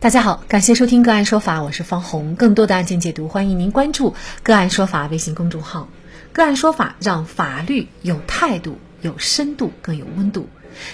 [0.00, 2.36] 大家好，感谢收听个案说法，我是方红。
[2.36, 5.88] 更多的案件解读，欢迎您关注个案说法微信公众号。
[6.32, 10.48] 个案说法让法律有态度、有深度、更有温度。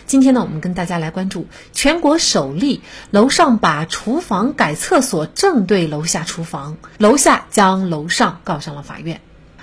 [0.07, 2.81] 今天呢，我们跟大家来关注全国首例
[3.11, 9.21] 楼上把厨房改厕所正对楼下厨房，楼下将楼上告上了法院。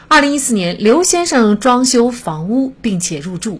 [0.08, 3.60] 二零一四年，刘先生装修房屋并且入住。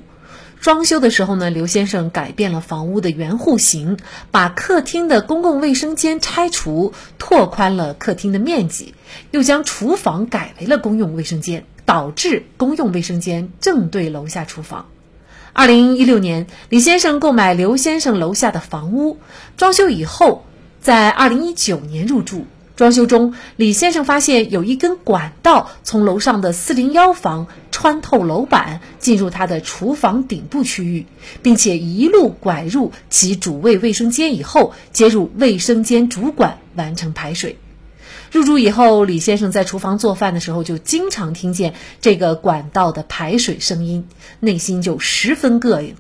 [0.62, 3.98] 装修的时候呢，刘先生改变了房屋的原户型，
[4.30, 8.94] 把客厅的公共卫生间拆除，拓宽了客厅的面积，
[9.32, 14.86] 又将厨房改为了公用卫生间，导致公用卫生间正对楼下厨房。
[15.52, 19.18] 二零一六年，李先生购买刘先生楼下的房屋，
[19.58, 20.46] 装修以后，
[20.80, 22.46] 在二零一九年入住。
[22.82, 31.06] 装修中，李先生发现有一根管道从楼上的四零幺房穿透楼板进入他的厨房顶部区域，
[31.44, 37.60] 并且一路拐入其主卫卫生间以后，接入卫生间主管完成排水。
[38.32, 44.08] 入住以后，李先生在厨房做饭的时候就经常听见这个管道的排水声音，
[44.40, 45.94] 内心就十分膈应。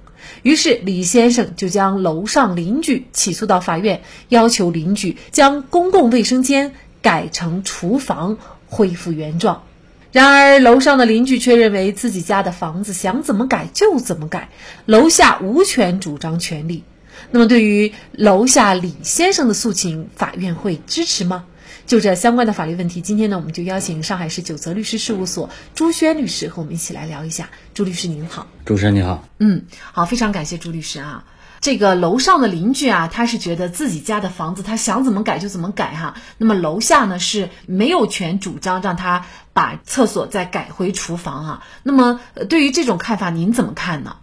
[0.43, 9.63] 于是，李先生就将楼上邻居起诉到法院，要求邻居将公共卫生间改成厨房，恢复原状。
[10.11, 14.49] 然而，楼上的邻居却认为自己家的房子想怎么改就怎么改，
[14.85, 16.83] 楼下无权主张权利。
[17.29, 21.45] 那么，对于楼下李先生的诉请，法院会支持吗？
[21.91, 27.49] 就这相关的法律问题，今天呢，我们就邀请上海市九泽律师事务所朱轩律师和我们一起来聊一下。
[27.73, 31.25] 朱律师您好，主持人你好，嗯，好，非常感谢朱律师啊。
[31.59, 36.15] 这个楼上的邻居啊，他是觉得自己家的房子他想怎么改就怎么改哈。
[36.37, 41.63] 那么楼下呢是没有权主张让他把厕所再改回厨房哈。
[41.83, 44.15] 那么对于这种看法，您怎么看呢？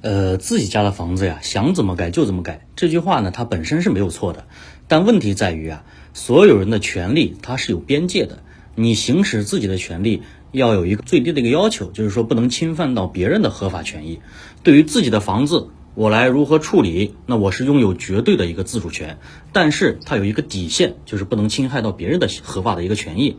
[0.00, 4.48] 呃，自己家的房子呀，想怎么改就怎么改，这句话呢，它本身是没有错的，
[4.88, 5.84] 但问题在于啊。
[6.14, 8.42] 所有人的权利它是有边界的，
[8.74, 14.20] 你行使自己的权利要有一个最低的一个要求，就是说不能侵犯到别人的合法权益。
[14.62, 19.18] 对于自己的房子，我来如何处理，那我是拥有绝对的一个自主权，
[19.52, 23.36] 但是它有一个底线，就是不能侵害到别人的合法的一个权益。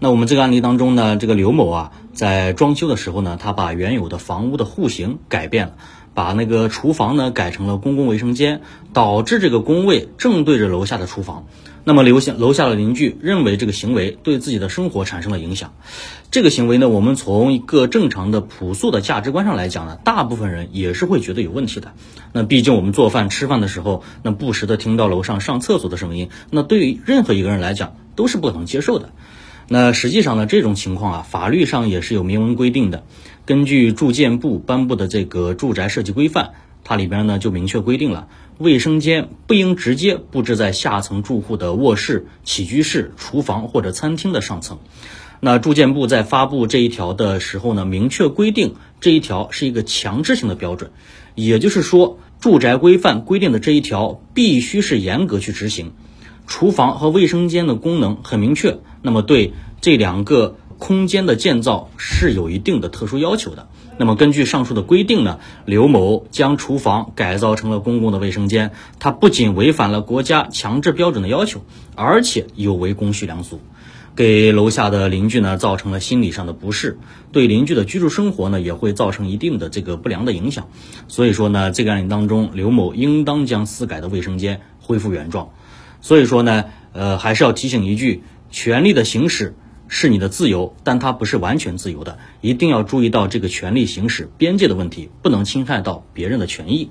[0.00, 5.74] 那我们这个案例当中呢，这个刘某啊，在装修的时候呢，他把原有的房屋的户型改变了，
[6.14, 8.60] 把那个厨房呢改成了公共卫生间，
[8.92, 11.46] 导致这个工位正对着楼下的厨房。
[11.82, 15.72] 那么楼下楼下的邻居认为这个行为对自己的生活产生了影响，
[16.30, 21.92] 这个行为呢，我们从一个正常的朴素的价值观上来讲呢，大部分人也是会觉得有问题的。
[22.32, 29.10] 那毕竟我们做饭吃饭的时候，那不时的听到楼上上厕所的声音，那对于任何一个人来讲都是不能接受的。
[29.70, 33.04] 那实际上呢，这种情况啊，法律上也是有明文规定的。
[33.44, 36.52] 根据住建部颁布的这个住宅设计规范，
[36.84, 38.28] 它里边呢就明确规定了。
[38.56, 44.78] 卫生间不应直接布置在下层住户的卧室、起居室、厨房或者餐厅的上层。
[45.40, 50.90] 那住建部在发布这一条的时候呢，明确规定这一条是一个强制性的标准，
[51.34, 55.92] 也就是说，住宅规范规定的这一条必须是严格去执行。
[56.46, 63.68] 厨房和卫生间的功能很明确，那么对这两个空间的建造是有一定的特殊要求的。
[64.00, 68.70] 那么根据上述的规定呢，刘某将厨房改造成了公共的卫生间，
[69.00, 71.62] 他不仅违反了国家强制标准的要求，
[71.96, 73.58] 而且有违公序良俗，
[74.14, 76.96] 给楼下的邻居呢造成了心理上的不适，
[77.32, 80.68] 对邻居的居住生活呢也会造成一定的这个不良的影响。
[81.08, 85.50] 所以说呢，这个案例当中，刘某应当将私改的卫生间恢复原状。
[86.00, 89.54] 所以说呢，呃，还是要提醒一句，权利的行使。
[89.90, 96.90] 是你的自由，但它不是完全自由的，一定要注意到这个权利行使边界的问题，不能侵害到别人的权益。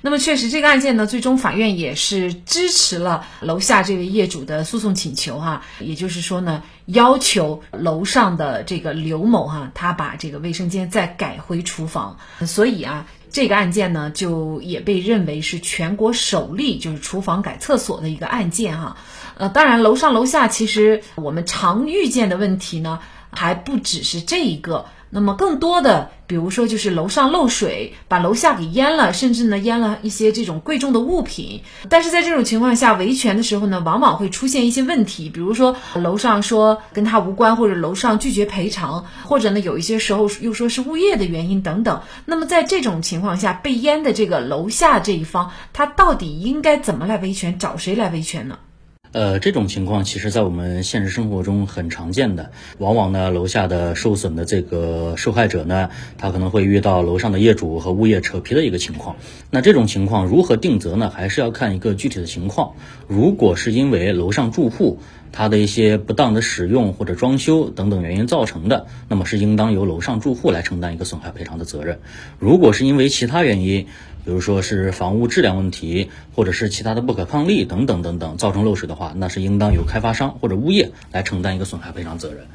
[0.00, 18.96] 那么，确实这个案件呢，最终法院也是支持了楼下这位业主的诉讼请求哈，也就是说呢，要求楼上的这个刘某哈，他把这个卫生间再改回厨房，所以啊，这个案件呢，就也被认为是全国首例就是厨房改厕所的一个案件哈。
[19.36, 23.00] 呃，当然，楼上楼下其实我们常遇见的问题呢，
[23.30, 24.86] 还不只是这一个。
[25.10, 31.62] 那么更多的，比如说就是楼上漏水，把楼下给淹了，甚至呢淹了一些这种贵重的物品。
[31.88, 42.02] 但是在这种情况下，维权的时候呢，往往会出现一些问题，比如说楼上说跟他无关，或者楼上拒绝赔偿，或者呢有一些时候又说是物业的原因等等。
[42.26, 47.58] 那么在这种情况下，被淹的这个楼下这一方，他到底应该怎么来维权？
[47.58, 48.58] 找谁来维权呢？
[49.12, 52.50] 呃，这种情况其实在我们现实生活中很常见的。
[52.78, 55.88] 往往呢，楼下的受损的这个受害者呢，
[56.18, 59.16] 他可能会遇到楼上的业主和物业扯皮的一个情况。
[59.50, 61.10] 那这种情况如何定责呢？
[61.10, 62.74] 还是要看一个具体的情况。
[63.06, 64.98] 如果是因为楼上住户
[65.32, 72.00] 它的一些不当的使用或者装修等等原因造成的，那么是应当由楼上住户来承担一个损害赔偿的责任。
[72.38, 73.86] 如果是因为其他原因，
[74.24, 82.46] 比如说是房屋质量问题，或者是其他的不可抗力等等等等造成漏水的话，那是应当由开发商或者物业来承担一个损害赔偿责任。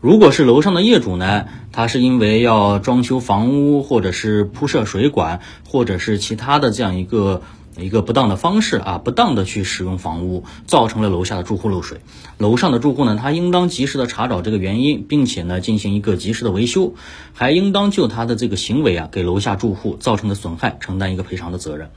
[0.00, 7.42] 如果是楼上的业主呢，他是因为要装修房屋，或者是铺设水管，或者是其他的这样一个。
[7.78, 12.00] 一个不当的方式啊，不当的去使用房屋，造成了楼下的住户漏水。
[12.38, 16.94] 楼上的住户呢，他应当及时的查找这个原因，并且呢进行一个及时的维修，
[17.34, 21.90] 还应当就他的这个行为啊，给楼下住户造成的损害承担一个赔偿的责任。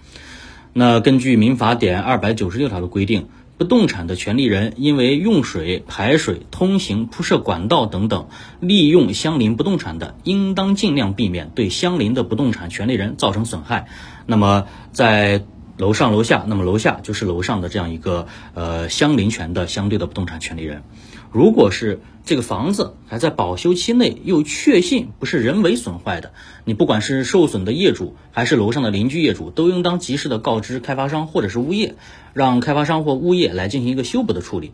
[0.73, 3.27] 那根据民法典二百九十六条的规定，
[3.57, 8.27] 不动产的权利人因为用水、排水、通行、铺设管道等等，
[8.59, 13.87] 利用相邻不动产的，应当尽量避免对相邻的不动产权利人造成损害。
[14.27, 15.43] 那么在
[15.79, 20.83] 楼上楼下，那么楼下就是楼上的这样一个呃相邻权的相对的不动产权利人。
[21.31, 26.33] 如果是这个房子还在保修期内，又确信不是人为损坏的，
[26.65, 31.95] 你不管是受损的业主还是楼上的邻居业主，都应当及时的告知开发商或者是物业，
[32.33, 34.73] 让开发商或物业来进行一个修补的处理。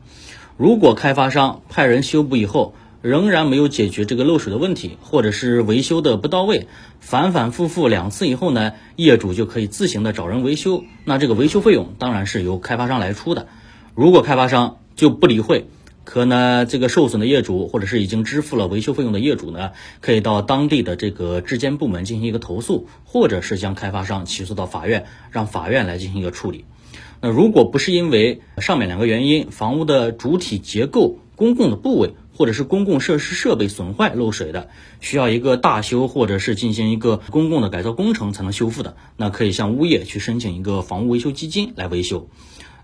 [0.57, 2.73] 如果开发商派人修补以后，
[3.05, 6.65] 仍然没有解决这个漏水的问题，或者是维修的不到位，
[6.99, 10.83] 反反复复两次以后呢，业主就可以自行的找人维修。
[11.03, 13.47] 那这个维修费用当然是由开发商来出的。
[13.93, 15.67] 如果开发商就不理会，
[16.03, 26.65] 可呢这个受损的业主或者是已经支付了维修费用的业主呢，可以到当地的这个质监部门进行一个投诉，或者是将开发商起诉到法院，让法院来进行一个处理。
[27.21, 32.15] 那如果不是因为上面两个原因，房屋的主体结构、公共的部位。
[32.35, 42.27] 或者是公共设施设备损坏漏水的，需要一个大修，或者是进行一个公共的改造工程才能修复的，那可以向物业去申请一个房屋维修基金来维修。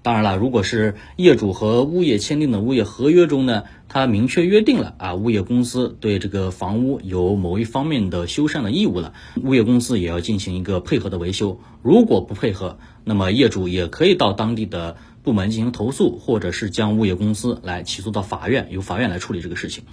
[0.04, 9.14] 当然了，如果是业主和物业签订的物业合约中呢，他明确约定了啊，物业公司对这个房屋有某一方面的修缮的义务了，
[9.44, 11.60] 物业公司也要进行一个配合的维修。
[11.84, 14.96] 如果不配合，那么业主也可以到当地的。
[15.24, 19.84] 部门进行投诉，或者是将物业公司来起诉到法院，由法院来处理这个事情。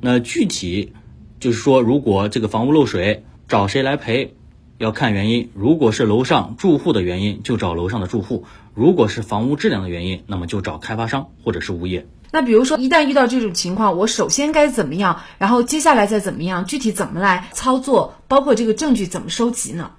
[0.00, 0.92] 那具体
[1.38, 4.34] 就是说，如果这个房屋漏水，找谁来赔，
[4.78, 5.50] 要看原因。
[5.54, 8.44] 如果是楼上住户的原因，就找楼上的住户；
[8.74, 12.06] 如果是房屋质量的原因，那么就找开发商或者是物业。
[12.32, 15.20] 那比如说，一旦遇到这种情况，我首先该怎么样？
[15.38, 16.64] 然后接下来再怎么样？
[16.64, 18.14] 具体怎么来操作？
[18.28, 19.90] 包括这个证据怎么收集呢？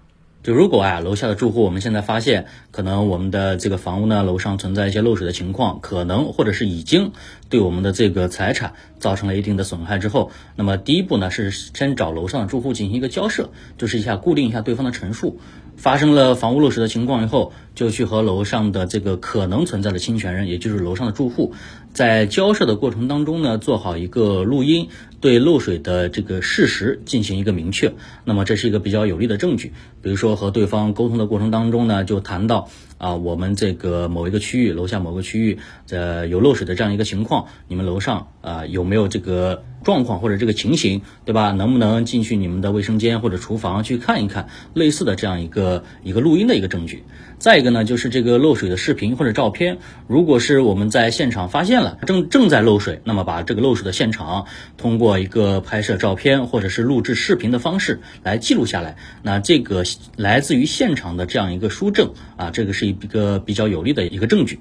[0.43, 7.11] 就如果啊，楼下的住户，我们现在发现可能我们的这个房屋呢，楼上存在一些漏水的情况，可能或者是已经
[7.49, 15.39] 对我们的这个财产造成了一定的损害之后，那么第一步呢是先找楼上的住户进行一个交涉，就是一下固定一下对方的陈述。
[15.77, 21.53] 发生了房屋漏水的情况以后，就去和楼上的这个可能存在的侵权人，也就是楼上的住户，
[21.93, 24.89] 在交涉的过程当中呢，做好一个录音，
[25.19, 27.93] 对漏水的这个事实进行一个明确。
[28.25, 29.73] 那么这是一个比较有力的证据。
[30.01, 32.69] 比如说和对方沟通的过程当中呢，就谈到。
[32.97, 35.57] 啊，我们这个某一个区域楼下某个区域，
[35.89, 41.51] 呃，有漏水的这样一个情况，你们楼上啊有没有这个状况或者这个情形，对吧？
[41.51, 47.03] 能不能进去你们的卫生间或者厨房去看一看类似的这样一个一个录音的一个证据？
[47.39, 49.77] 再一个呢，就是这个漏水的视频或者照片，
[50.07, 59.83] 如果是我们在现场发现了正正在漏水，那么把这个漏水的现场通过一个拍摄照片或者是录制视频的方式来记录下来，那这个
[60.17, 64.59] 来自于现场的这样一个书证啊，这个是一个比较有力的一个证据。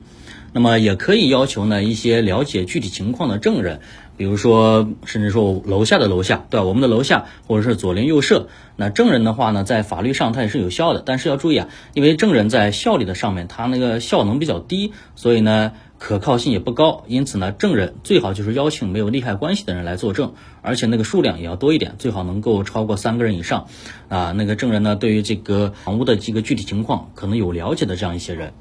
[0.52, 3.80] 那么也可以要求呢一些了解具体情况的证人。
[4.16, 6.66] 比如说，甚至说楼下的楼下，对吧？
[6.66, 11.02] 我们的楼下或者是左邻右舍，那证人的话呢，在法律上他也是有效的。
[11.06, 17.04] 但是要注意啊，因为证人在效力的上面，他那个效能比较低，所以呢，可靠性也不高。
[17.06, 23.68] 因此呢，证人最好就是邀请没有利害关系的人来作证，而且那个数量也要多一点，最好能够超过三个人以上。
[24.10, 28.52] 啊，那个证人呢，对于这个房屋的这个具体情况可能有了解的这样一些人，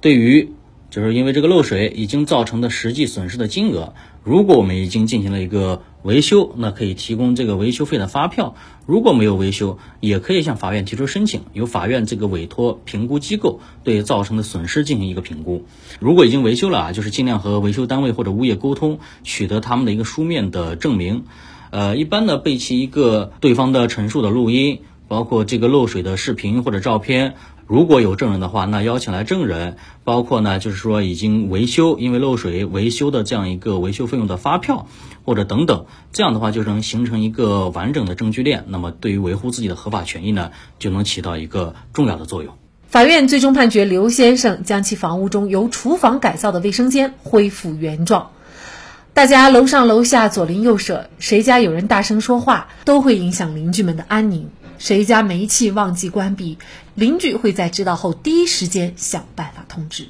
[0.00, 0.52] 对于。
[0.90, 3.94] 就是因为这个漏水已经造成的实际损失的金额，
[4.24, 8.54] 如果我们已经进行了一个维修，那可以提供这个维修费的发票；
[8.86, 15.64] 如果没有维修，也可以向法院提出申请，由法院这个委托评估机构对造成的损失进行一个评估。
[16.00, 21.24] 如果已经维修了啊，就是尽量和维修单位或者物业沟通，取得他们的一个书面的证明。
[21.70, 27.36] 呃，一般呢备齐一个对方的陈述的录音，包括这个漏水的视频或者照片。
[27.70, 34.88] 如果有证人的话，那邀请来证人，包括呢，就是说已经维修因为漏水维修的这样一个维修费用的发票，
[35.24, 38.64] 或者等等，这样的话就能形成一个完整的证据链。
[38.66, 40.50] 那么对于维护自己的合法权益呢，
[40.80, 42.54] 就能起到一个重要的作用。
[42.88, 48.32] 法院最终判决刘先生将其房屋中由厨房改造的卫生间恢复原状。
[49.14, 54.50] 大家楼上楼下左邻右舍，谁家有人大声说话，都会影响邻居们的安宁。
[54.80, 56.56] 谁家煤气忘记关闭，
[56.94, 60.08] 邻居会在知道后第一时间想办法通知。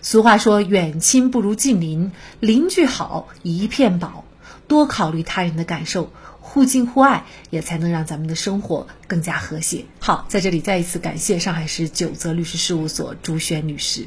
[0.00, 4.24] 俗话说：“远亲不如近邻，邻居好一片宝。”
[4.68, 6.12] 多考虑他人的感受。
[6.40, 9.84] 互敬互爱，也才能让咱们的生活更加和谐。
[9.98, 14.06] 好，在这里再一次感谢上海市九泽律师事务所朱轩律师。